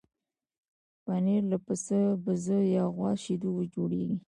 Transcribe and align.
پنېر 1.05 1.43
له 1.51 1.57
پسه، 1.65 1.99
بزه 2.23 2.57
یا 2.75 2.83
غوا 2.95 3.11
شیدو 3.23 3.51
جوړېږي. 3.73 4.17